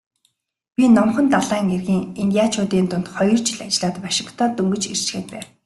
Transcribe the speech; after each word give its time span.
Би 0.75 0.83
Номхон 0.95 1.25
далайн 1.33 1.67
эргийн 1.75 2.03
индианчуудын 2.21 2.85
дунд 2.89 3.07
хоёр 3.15 3.37
жил 3.47 3.59
ажиллаад 3.67 3.95
Вашингтонд 4.05 4.53
дөнгөж 4.55 4.83
ирчхээд 4.93 5.27
байв. 5.33 5.47